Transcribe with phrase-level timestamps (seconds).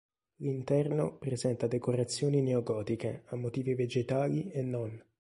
[0.37, 5.05] L'interno presenta decorazioni neogotiche a motivi vegetali e non.